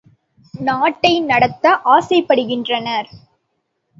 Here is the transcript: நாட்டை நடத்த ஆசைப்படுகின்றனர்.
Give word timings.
நாட்டை 0.53 1.11
நடத்த 1.21 1.73
ஆசைப்படுகின்றனர். 1.85 3.09